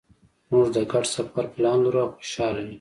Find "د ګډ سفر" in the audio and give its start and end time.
0.75-1.45